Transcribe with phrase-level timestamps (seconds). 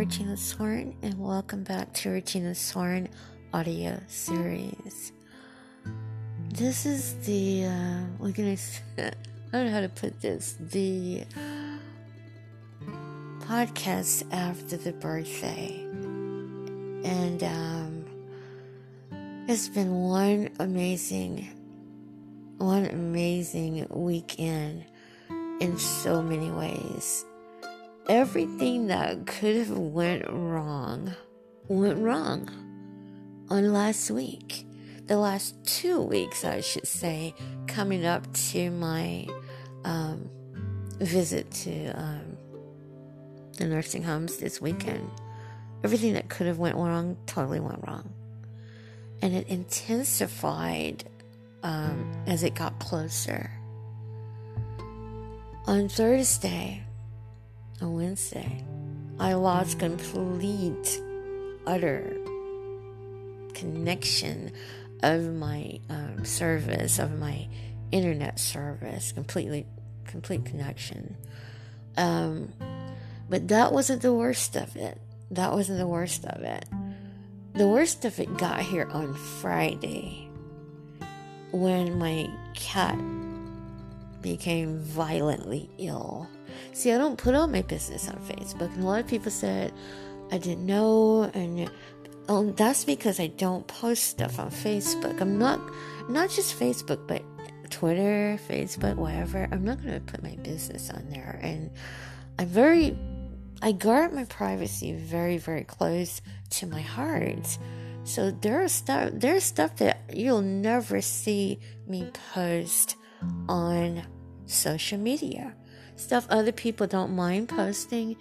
[0.00, 3.06] Regina Soren, and welcome back to Regina Soren
[3.52, 5.12] audio series.
[6.48, 8.80] This is the, uh, I say?
[8.98, 9.10] I
[9.52, 10.56] don't know how to put this.
[10.58, 11.24] The
[13.40, 15.82] podcast after the birthday.
[17.04, 18.06] And, um,
[19.48, 21.46] it's been one amazing,
[22.56, 24.86] one amazing weekend
[25.60, 27.26] in so many ways
[28.08, 31.14] everything that could have went wrong
[31.68, 32.48] went wrong
[33.48, 34.66] on last week.
[35.06, 37.34] The last two weeks i should say
[37.66, 39.26] coming up to my
[39.84, 40.30] um,
[40.98, 42.36] visit to um,
[43.56, 45.10] the nursing homes this weekend.
[45.82, 48.12] Everything that could have went wrong totally went wrong.
[49.22, 51.04] And it intensified
[51.62, 53.50] um, as it got closer.
[55.66, 56.82] On thursday
[57.80, 58.64] on Wednesday,
[59.18, 61.00] I lost complete,
[61.66, 62.16] utter
[63.54, 64.52] connection
[65.02, 67.48] of my um, service, of my
[67.92, 69.66] internet service, completely,
[70.06, 71.16] complete connection.
[71.96, 72.52] Um,
[73.28, 75.00] but that wasn't the worst of it.
[75.30, 76.64] That wasn't the worst of it.
[77.54, 80.28] The worst of it got here on Friday
[81.52, 82.98] when my cat
[84.22, 86.28] became violently ill.
[86.72, 89.72] See, I don't put all my business on Facebook, and a lot of people said
[90.32, 91.70] I didn't know, and
[92.28, 95.20] um, that's because I don't post stuff on Facebook.
[95.20, 95.60] I'm not,
[96.08, 97.22] not just Facebook, but
[97.70, 99.48] Twitter, Facebook, whatever.
[99.50, 101.70] I'm not going to put my business on there, and
[102.38, 102.96] I'm very,
[103.62, 107.58] I guard my privacy very, very close to my heart.
[108.04, 112.96] So there's stuff, there's stuff that you'll never see me post
[113.48, 114.02] on
[114.46, 115.54] social media.
[115.96, 118.16] Stuff other people don't mind posting,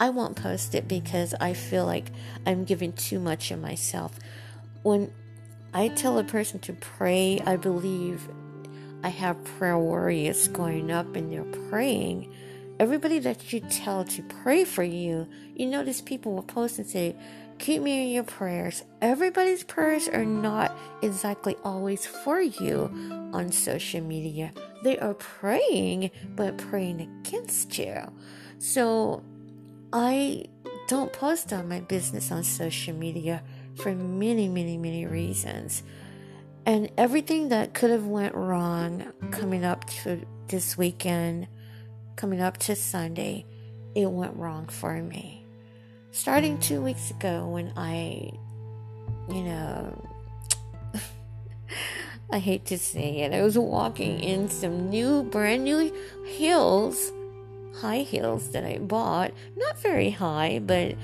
[0.00, 2.10] I won't post it because I feel like
[2.46, 4.18] I'm giving too much of myself.
[4.82, 5.12] When
[5.74, 8.28] I tell a person to pray, I believe
[9.02, 12.32] I have prayer warriors going up and they're praying.
[12.80, 17.16] Everybody that you tell to pray for you, you notice people will post and say,
[17.58, 18.84] Keep me in your prayers.
[19.02, 22.90] Everybody's prayers are not exactly always for you
[23.32, 24.52] on social media.
[24.84, 28.12] They are praying, but praying against you.
[28.58, 29.24] So
[29.92, 30.44] I
[30.86, 33.42] don't post on my business on social media
[33.74, 35.82] for many, many, many reasons.
[36.64, 41.48] And everything that could have went wrong coming up to this weekend,
[42.14, 43.46] coming up to Sunday,
[43.96, 45.37] it went wrong for me
[46.12, 48.32] starting two weeks ago when I,
[49.28, 50.08] you know,
[52.30, 55.94] I hate to say it, I was walking in some new, brand new
[56.26, 57.12] heels,
[57.80, 59.32] high heels that I bought.
[59.56, 60.94] Not very high, but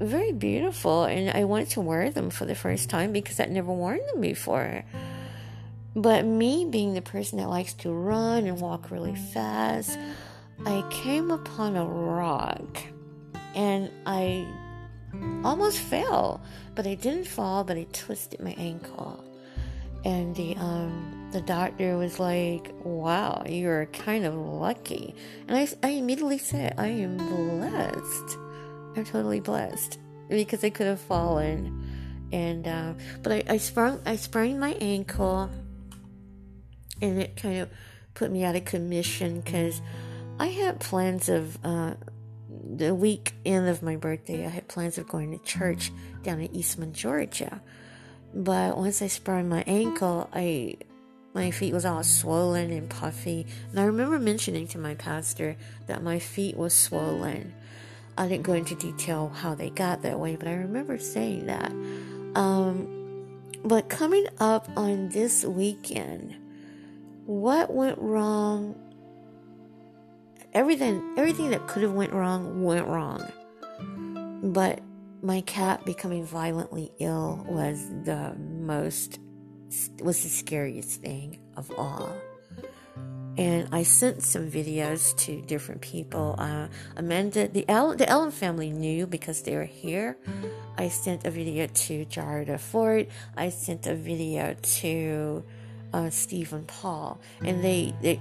[0.00, 1.04] very beautiful.
[1.04, 4.20] And I wanted to wear them for the first time because I'd never worn them
[4.20, 4.84] before.
[5.94, 9.98] But me being the person that likes to run and walk really fast,
[10.64, 12.78] I came upon a rock
[13.54, 14.46] and I
[15.44, 16.40] almost fell,
[16.74, 19.24] but I didn't fall, but I twisted my ankle.
[20.04, 25.14] And the um the doctor was like, "Wow, you're kind of lucky."
[25.46, 28.38] And I I immediately said, "I am blessed.
[28.96, 31.84] I'm totally blessed because I could have fallen."
[32.32, 35.50] And uh, but I, I sprung I sprained my ankle,
[37.02, 37.68] and it kind of
[38.14, 39.82] put me out of commission because
[40.38, 41.94] I had plans of uh,
[42.76, 46.92] the weekend of my birthday, I had plans of going to church down in Eastman,
[46.92, 47.60] Georgia.
[48.34, 50.76] But once I sprained my ankle, I
[51.32, 53.46] my feet was all swollen and puffy.
[53.70, 55.56] And I remember mentioning to my pastor
[55.86, 57.54] that my feet was swollen.
[58.18, 61.70] I didn't go into detail how they got that way, but I remember saying that.
[62.34, 63.28] Um,
[63.64, 66.36] but coming up on this weekend,
[67.26, 68.74] what went wrong
[70.52, 73.30] everything everything that could have went wrong went wrong
[74.42, 74.80] but
[75.22, 79.18] my cat becoming violently ill was the most
[80.02, 82.12] was the scariest thing of all
[83.40, 86.34] and I sent some videos to different people.
[86.36, 90.18] Uh, Amanda, the Ellen, the family knew because they were here.
[90.76, 93.06] I sent a video to Jarda Ford.
[93.36, 95.44] I sent a video to
[95.92, 98.20] uh, Stephen Paul, and they, they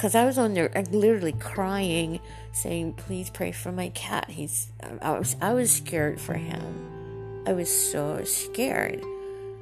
[0.00, 2.20] because I was on there like, literally crying,
[2.52, 7.42] saying, "Please pray for my cat." He's I was I was scared for him.
[7.46, 9.04] I was so scared.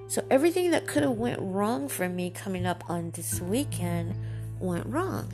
[0.06, 4.14] So everything that could have went wrong for me coming up on this weekend
[4.61, 5.32] went wrong.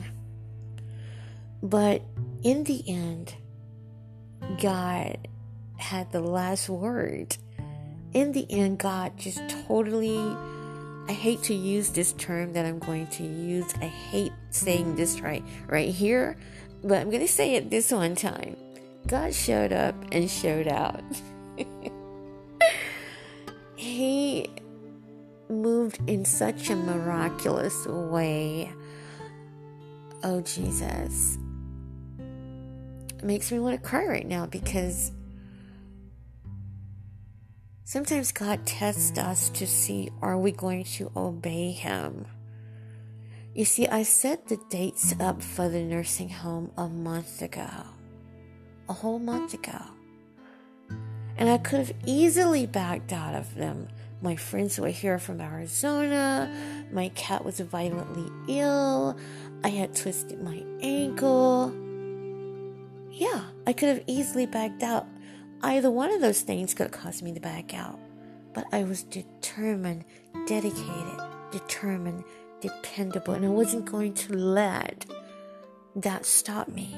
[1.61, 2.01] But
[2.41, 3.35] in the end,
[4.59, 5.27] God
[5.77, 7.37] had the last word.
[8.11, 10.35] In the end, God just totally.
[11.07, 13.73] I hate to use this term that I'm going to use.
[13.75, 16.37] I hate saying this right right here,
[16.83, 18.57] but I'm going to say it this one time.
[19.07, 21.03] God showed up and showed out.
[23.75, 24.49] he
[25.47, 28.73] moved in such a miraculous way.
[30.23, 31.37] Oh, Jesus.
[32.17, 35.11] It makes me want to cry right now because
[37.85, 42.25] sometimes God tests us to see are we going to obey Him?
[43.53, 47.69] You see, I set the dates up for the nursing home a month ago,
[48.89, 49.79] a whole month ago.
[51.37, 53.87] And I could have easily backed out of them
[54.21, 56.51] my friends were here from Arizona.
[56.91, 59.17] My cat was violently ill.
[59.63, 61.71] I had twisted my ankle.
[63.11, 65.05] Yeah, I could have easily backed out.
[65.61, 67.99] Either one of those things could cause me to back out.
[68.53, 70.05] But I was determined,
[70.47, 71.19] dedicated,
[71.51, 72.23] determined,
[72.61, 75.05] dependable, and I wasn't going to let
[75.95, 76.93] that stop me.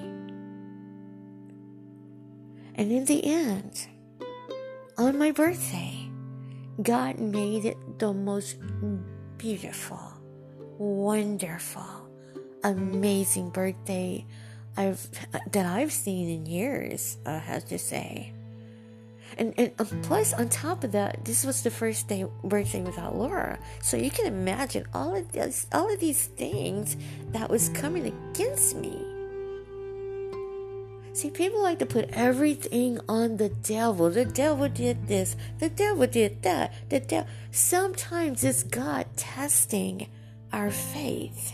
[2.76, 3.88] And in the end,
[4.98, 6.10] on my birthday,
[6.82, 8.58] God made it the most
[9.38, 10.00] beautiful,
[10.78, 12.10] wonderful,
[12.64, 14.26] amazing birthday
[14.76, 15.10] I've
[15.52, 17.18] that I've seen in years.
[17.26, 18.34] I have to say,
[19.38, 23.16] and and um, plus on top of that, this was the first day birthday without
[23.16, 26.98] Laura, so you can imagine all of this, all of these things
[27.32, 29.06] that was coming against me.
[31.18, 34.12] See, people like to put everything on the devil.
[34.12, 35.36] The devil did this.
[35.58, 36.72] The devil did that.
[36.90, 37.28] The devil.
[37.50, 40.10] Sometimes it's God testing
[40.54, 41.54] our faith,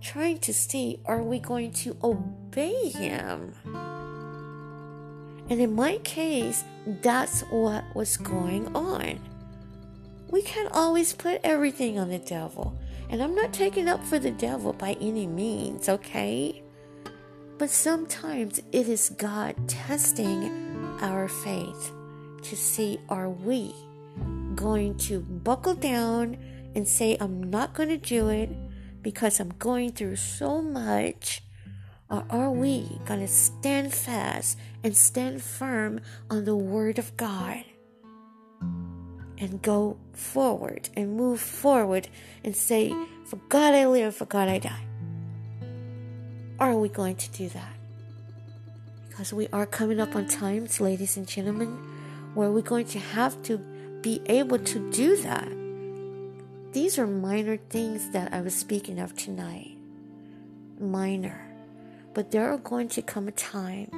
[0.00, 3.54] trying to see are we going to obey Him.
[5.50, 6.64] And in my case,
[7.02, 9.18] that's what was going on.
[10.30, 12.78] We can't always put everything on the devil.
[13.08, 16.62] And I'm not taking up for the devil by any means, okay?
[17.58, 21.92] But sometimes it is God testing our faith
[22.42, 23.74] to see are we
[24.54, 26.38] going to buckle down
[26.76, 28.50] and say, I'm not going to do it
[29.02, 31.42] because I'm going through so much?
[32.10, 37.64] Or are we going to stand fast and stand firm on the Word of God
[39.38, 42.08] and go forward and move forward
[42.44, 44.86] and say, For God I live, for God I die?
[46.60, 47.74] are we going to do that?
[49.08, 51.68] Because we are coming up on times, ladies and gentlemen,
[52.34, 53.58] where we're going to have to
[54.02, 55.48] be able to do that.
[56.72, 59.76] These are minor things that I was speaking of tonight.
[60.78, 61.49] Minor.
[62.14, 63.88] But there are going to come a time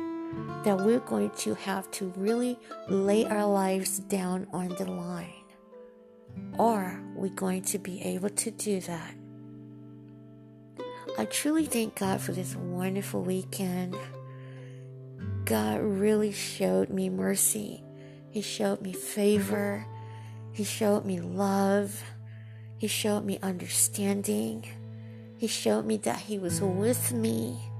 [0.64, 5.32] that we're going to have to really lay our lives down on the line.
[6.58, 9.14] Are we going to be able to do that?
[11.18, 13.96] I truly thank God for this wonderful weekend.
[15.44, 17.82] God really showed me mercy.
[18.30, 19.84] He showed me favor.
[20.52, 22.02] He showed me love.
[22.78, 24.66] He showed me understanding.
[25.36, 27.71] He showed me that He was with me.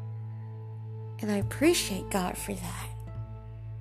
[1.23, 2.89] And I appreciate God for that.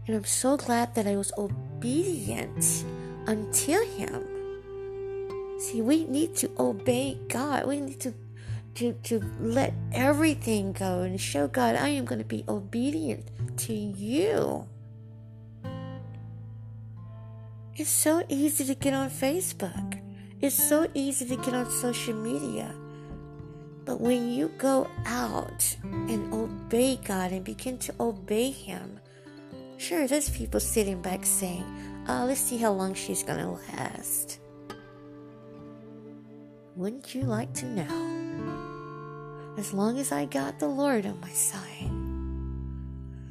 [0.07, 2.85] And I'm so glad that I was obedient
[3.27, 4.23] until Him.
[5.59, 7.67] See, we need to obey God.
[7.67, 8.13] We need to
[8.75, 13.73] to, to let everything go and show God, I am going to be obedient to
[13.73, 14.67] you.
[17.75, 19.99] It's so easy to get on Facebook.
[20.39, 22.73] It's so easy to get on social media.
[23.85, 28.99] But when you go out and obey God and begin to obey Him,
[29.77, 31.65] sure, there's people sitting back saying,
[32.07, 34.39] Oh, let's see how long she's to last.
[36.75, 38.21] Wouldn't you like to know?
[39.57, 41.91] as long as I got the Lord on my side.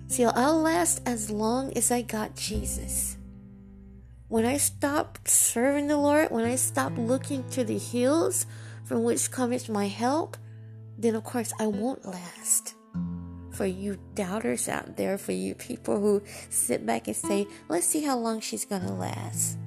[0.07, 3.17] See, I'll last as long as I got Jesus.
[4.29, 8.47] When I stop serving the Lord, when I stop looking to the hills
[8.85, 10.37] from which cometh my help,
[10.99, 12.75] then of course I won't last.
[13.53, 18.03] For you doubters out there, for you people who sit back and say, let's see
[18.03, 19.59] how long she's gonna last.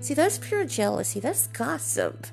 [0.00, 2.26] See, that's pure jealousy, that's gossip.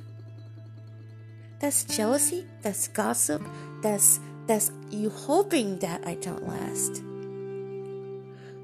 [1.59, 3.41] That's jealousy, that's gossip,
[3.81, 7.03] that's that's you hoping that I don't last.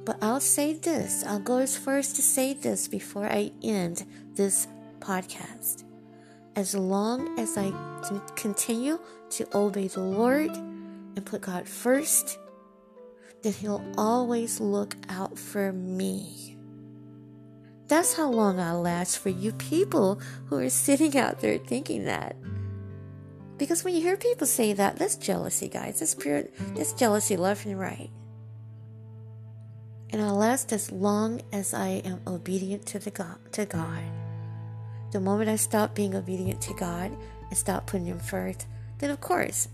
[0.06, 4.68] But I'll say this, I'll go as first to say this before I end this
[5.00, 5.84] podcast.
[6.56, 7.74] As long as I
[8.36, 9.00] continue
[9.32, 12.38] to obey the Lord and put God first,
[13.42, 16.58] then He'll always look out for me.
[17.88, 22.36] That's how long I'll last for you people who are sitting out there thinking that.
[23.58, 26.00] Because when you hear people say that, that's jealousy, guys.
[26.00, 26.46] That's pure,
[26.76, 28.10] that's jealousy left and right.
[30.10, 34.04] And I'll last as long as I am obedient to the God, to God.
[35.14, 37.16] The moment I stop being obedient to God
[37.50, 38.66] and stop putting Him first,
[38.98, 39.68] then of course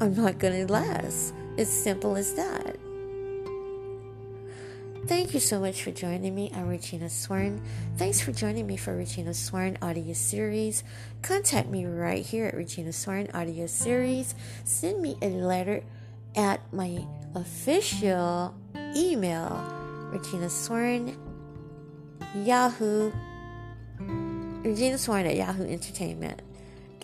[0.00, 1.32] I'm not going to last.
[1.56, 2.76] It's simple as that.
[5.06, 6.52] Thank you so much for joining me.
[6.54, 7.62] I'm Regina Sworn.
[7.96, 10.84] Thanks for joining me for Regina Sworn audio series.
[11.22, 14.34] Contact me right here at Regina Sworn audio series.
[14.64, 15.82] Send me a letter
[16.36, 17.02] at my
[17.34, 18.54] official
[18.94, 21.16] email, Regina Sworn,
[22.34, 23.10] Yahoo,
[24.64, 26.40] Regina Sworn at Yahoo Entertainment.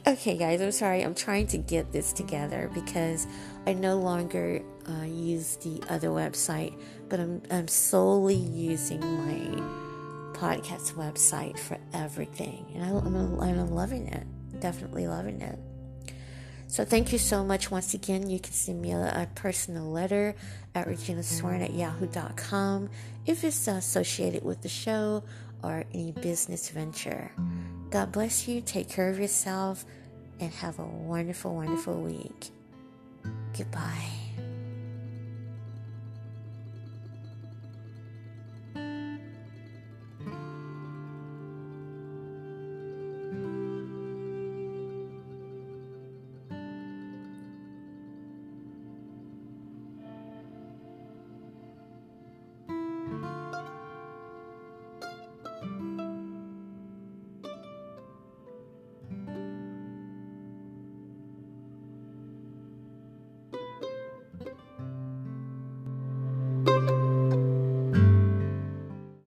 [0.07, 1.03] Okay, guys, I'm sorry.
[1.03, 3.27] I'm trying to get this together because
[3.67, 9.63] I no longer uh, use the other website, but I'm, I'm solely using my
[10.33, 12.65] podcast website for everything.
[12.75, 14.27] And I, am I'm, I'm loving it.
[14.59, 15.59] Definitely loving it.
[16.67, 18.31] So thank you so much once again.
[18.31, 20.35] You can send me a, a personal letter
[20.75, 22.89] at reginasworn at yahoo.com
[23.27, 25.25] if it's associated with the show
[25.63, 27.31] or any business venture.
[27.91, 28.61] God bless you.
[28.61, 29.85] Take care of yourself
[30.39, 32.51] and have a wonderful, wonderful week.
[33.57, 34.30] Goodbye.